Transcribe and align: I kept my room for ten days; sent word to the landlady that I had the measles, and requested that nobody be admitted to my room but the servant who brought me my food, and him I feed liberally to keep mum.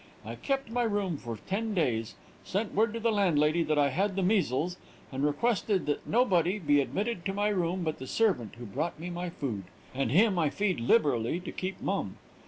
I 0.25 0.33
kept 0.33 0.71
my 0.71 0.81
room 0.81 1.17
for 1.17 1.37
ten 1.45 1.75
days; 1.75 2.15
sent 2.43 2.73
word 2.73 2.91
to 2.95 2.99
the 2.99 3.11
landlady 3.11 3.61
that 3.61 3.77
I 3.77 3.89
had 3.89 4.15
the 4.15 4.23
measles, 4.23 4.77
and 5.11 5.23
requested 5.23 5.85
that 5.85 6.07
nobody 6.07 6.57
be 6.57 6.81
admitted 6.81 7.23
to 7.27 7.35
my 7.35 7.49
room 7.49 7.83
but 7.83 7.99
the 7.99 8.07
servant 8.07 8.55
who 8.55 8.65
brought 8.65 8.99
me 8.99 9.11
my 9.11 9.29
food, 9.29 9.65
and 9.93 10.09
him 10.09 10.39
I 10.39 10.49
feed 10.49 10.79
liberally 10.79 11.39
to 11.41 11.51
keep 11.51 11.81
mum. 11.81 12.17